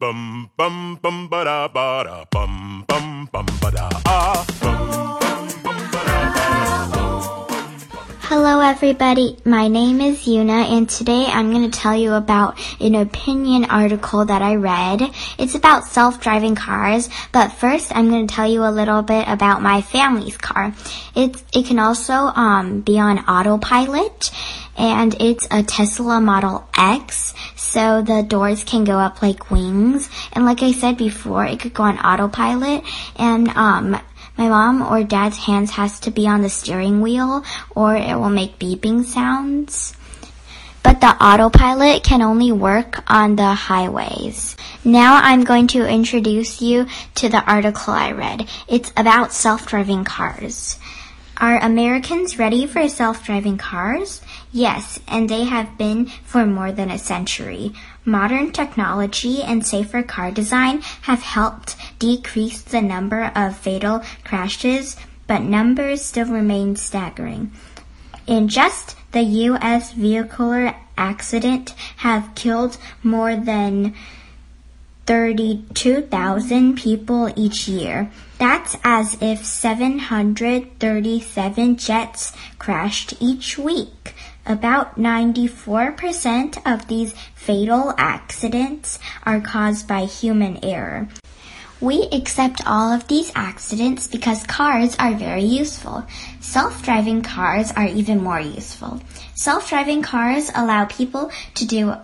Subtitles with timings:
[0.00, 4.46] Bum bum bum ba da ba da bum bum bum ba da ah.
[8.22, 9.36] Hello, everybody.
[9.44, 14.24] My name is Yuna, and today I'm going to tell you about an opinion article
[14.24, 15.02] that I read.
[15.36, 19.60] It's about self-driving cars, but first I'm going to tell you a little bit about
[19.60, 20.72] my family's car.
[21.14, 24.30] It's it can also um, be on autopilot,
[24.80, 30.08] and it's a Tesla Model X, so the doors can go up like wings.
[30.32, 32.82] And like I said before, it could go on autopilot,
[33.16, 34.00] and um,
[34.38, 38.30] my mom or dad's hands has to be on the steering wheel or it will
[38.30, 39.94] make beeping sounds.
[40.82, 44.56] But the autopilot can only work on the highways.
[44.82, 48.48] Now I'm going to introduce you to the article I read.
[48.66, 50.78] It's about self-driving cars.
[51.40, 54.20] Are Americans ready for self-driving cars?
[54.52, 57.72] Yes, and they have been for more than a century.
[58.04, 65.40] Modern technology and safer car design have helped decrease the number of fatal crashes, but
[65.40, 67.52] numbers still remain staggering.
[68.26, 73.94] In just the US vehicular accident have killed more than
[75.10, 78.12] 32,000 people each year.
[78.38, 84.14] That's as if 737 jets crashed each week.
[84.46, 91.08] About 94% of these fatal accidents are caused by human error.
[91.80, 96.06] We accept all of these accidents because cars are very useful.
[96.38, 99.00] Self-driving cars are even more useful.
[99.34, 101.94] Self-driving cars allow people to do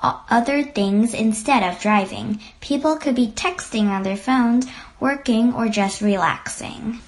[0.00, 2.40] other things instead of driving.
[2.60, 4.66] People could be texting on their phones,
[5.00, 7.00] working, or just relaxing.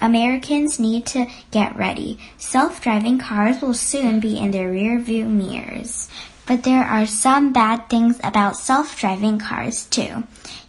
[0.00, 2.18] Americans need to get ready.
[2.36, 6.08] Self-driving cars will soon be in their rear view mirrors.
[6.46, 10.24] But there are some bad things about self-driving cars too.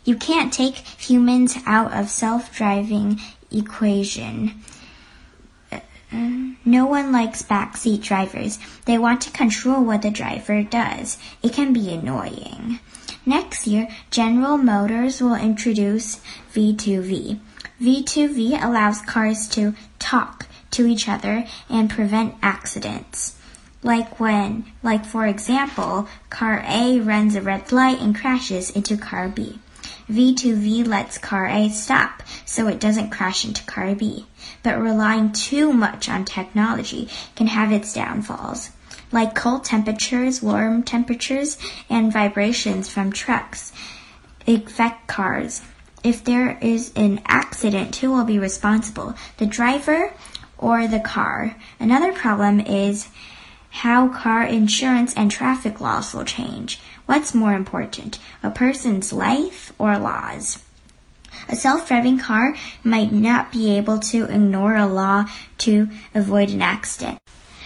[0.06, 3.20] You can't take humans out of self-driving
[3.52, 4.62] equation.
[6.12, 8.60] No one likes backseat drivers.
[8.86, 11.18] They want to control what the driver does.
[11.42, 12.80] It can be annoying.
[13.26, 16.22] Next year, General Motors will introduce
[16.54, 17.40] V2V.
[17.82, 23.36] V2V allows cars to talk to each other and prevent accidents.
[23.84, 29.30] Like when, like for example, car A runs a red light and crashes into car
[29.30, 29.60] B.
[30.10, 34.26] V2V lets car A stop so it doesn't crash into car B.
[34.64, 38.72] But relying too much on technology can have its downfalls.
[39.12, 41.58] Like cold temperatures, warm temperatures,
[41.90, 43.72] and vibrations from trucks
[44.48, 45.62] affect cars.
[46.04, 49.16] If there is an accident, who will be responsible?
[49.38, 50.14] The driver
[50.58, 51.56] or the car?
[51.80, 53.10] Another problem is
[53.78, 56.80] how car insurance and traffic laws will change.
[57.06, 60.64] What's more important, a person's life or laws?
[61.48, 65.26] A self-driving car might not be able to ignore a law
[65.60, 67.20] to avoid an accident.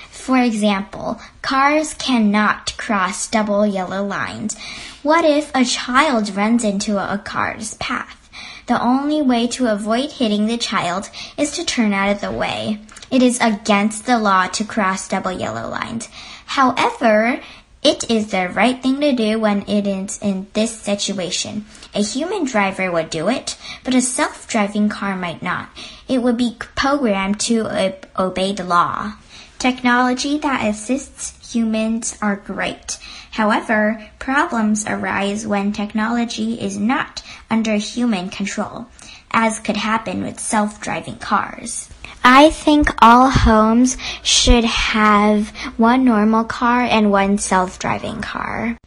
[0.09, 4.57] For example, cars cannot cross double yellow lines.
[5.03, 8.20] What if a child runs into a car's path?
[8.67, 12.79] The only way to avoid hitting the child is to turn out of the way.
[13.09, 16.07] It is against the law to cross double yellow lines.
[16.45, 17.41] However,
[17.83, 21.65] it is the right thing to do when it is in this situation.
[21.95, 25.69] A human driver would do it, but a self-driving car might not.
[26.07, 29.13] It would be programmed to obey the law.
[29.57, 32.97] Technology that assists humans are great.
[33.31, 38.87] However, problems arise when technology is not under human control,
[39.31, 41.89] as could happen with self-driving cars.
[42.23, 48.77] I think all homes should have one normal car and one self-driving car.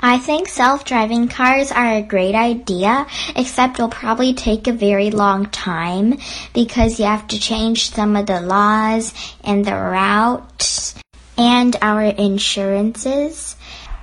[0.00, 5.46] I think self-driving cars are a great idea, except it'll probably take a very long
[5.46, 6.18] time
[6.52, 10.94] because you have to change some of the laws and the routes
[11.41, 13.55] and our insurances.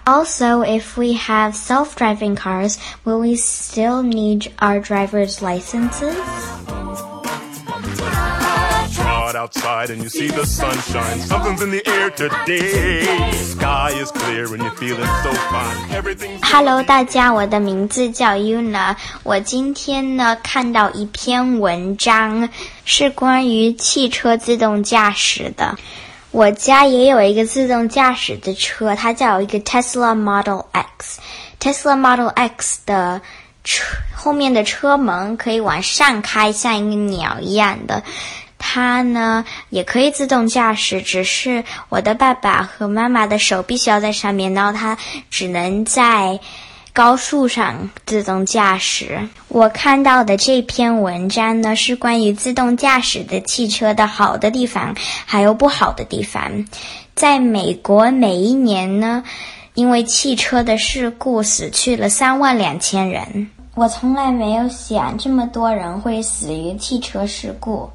[0.07, 6.17] Also, if we have self-driving cars, will we still need our driver's licenses?
[9.01, 11.21] Hot outside and you see the sunshine.
[11.21, 13.31] Something's in the air today.
[13.33, 15.77] Sky is clear and you're feeling so fine.
[15.93, 18.97] Everything's Hello，大家，我的名字叫 Yuna。
[19.23, 22.49] 我今天呢看到一篇文章，
[22.87, 25.77] 是关于汽车自动驾驶的。
[26.34, 31.20] 我家也有一个自动驾驶的车，它叫一个 Tesla Model X。
[31.60, 33.22] Tesla Model X 的
[33.64, 33.86] 车
[34.16, 38.02] 后面的车门可以往上开，像一个鸟一样的。
[38.58, 44.98] 它呢也可以自动驾驶，只是我的爸爸和妈妈的手必须要在上面，然后它
[45.30, 46.40] 只能在
[46.94, 49.28] 高速上自动驾驶。
[49.48, 54.94] 我看到的这篇文章呢，是关于自动驾驶的汽车的好的地方，
[55.26, 56.64] 还有不好的地方。
[57.16, 59.24] 在美国，每一年呢，
[59.74, 63.50] 因为汽车的事故死去了三万两千人。
[63.74, 67.90] 我从来没有想这么多人会死于汽车事故。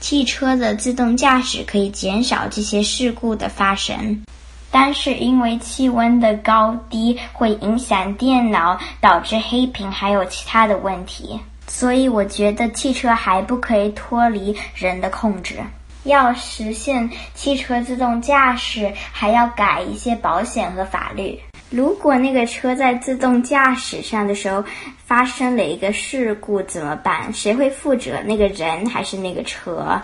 [0.00, 4.24] 汽车的自动驾驶可以减少这些事故的发生。
[4.70, 15.56] 但是因为气温的高低会影响电脑，导致黑屏，还有其他的问题，所以我觉得汽车还不可以脱离人的控制。
[16.04, 21.38] 要实现汽车自动驾驶，还要改一些保险和法律。
[21.68, 24.64] 如果那个车在自动驾驶上的时候
[25.04, 27.32] 发生了一个事故，怎么办？
[27.32, 28.20] 谁会负责？
[28.24, 30.00] 那个人还是那个车？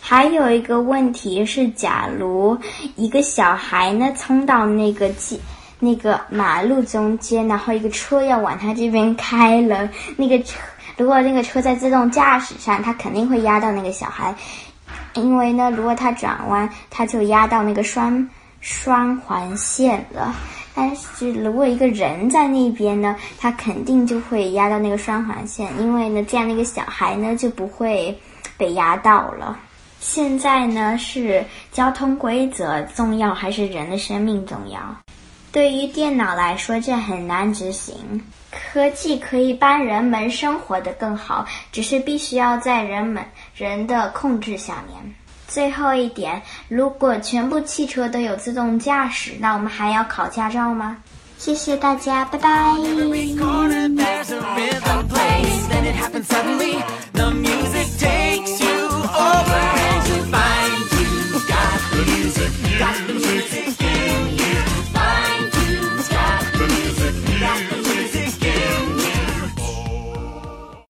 [0.00, 2.58] 还有一个问题是，假如
[2.96, 5.38] 一个小孩呢冲到那个街、
[5.78, 10.58] 那个马路中间，然后一个车要往他这边开了，那个车
[10.96, 14.34] 如果那个车在自动驾驶上，它肯定会压到那个小孩，
[15.14, 18.28] 因为呢，如果他转弯，他就压到那个双
[18.60, 20.34] 双环线了。
[20.74, 28.18] 但是如果一个人在那边呢，他肯定就会压到那个双环线，因为呢，这样那个小孩呢就不会
[28.56, 29.58] 被压到了。
[30.00, 34.80] 现在呢，是交通规则重要，还是人的生命重要？
[35.52, 37.94] 对于电脑来说，这很难执行。
[38.50, 43.24] 科技可以帮人们生活得更好，只是必须要在人们
[43.54, 45.14] 人的控制下面。
[45.46, 50.96] 最后一点，如果全部汽车都有自动驾驶，那我们还要考驾照吗？
[51.38, 52.74] 谢谢大家，拜拜。